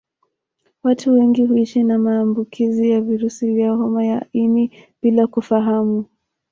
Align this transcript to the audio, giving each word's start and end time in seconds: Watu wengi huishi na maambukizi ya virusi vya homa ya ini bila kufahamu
Watu 0.83 1.13
wengi 1.13 1.45
huishi 1.45 1.83
na 1.83 1.97
maambukizi 1.97 2.89
ya 2.91 3.01
virusi 3.01 3.53
vya 3.53 3.71
homa 3.71 4.05
ya 4.05 4.25
ini 4.33 4.71
bila 5.01 5.27
kufahamu 5.27 6.05